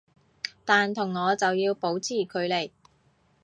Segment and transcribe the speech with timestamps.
[0.65, 2.71] 但同我就要保持距離